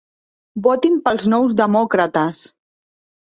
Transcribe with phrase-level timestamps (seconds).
[0.67, 2.41] Votin pels Nous Demòcrates!